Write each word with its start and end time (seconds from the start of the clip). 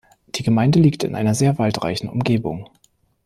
Die 0.33 0.41
Gemeinde 0.41 0.79
liegt 0.79 1.03
in 1.03 1.13
einer 1.13 1.35
sehr 1.35 1.59
waldreichen 1.59 2.09
Umgebung. 2.09 2.71